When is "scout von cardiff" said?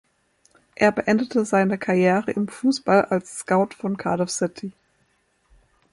3.41-4.31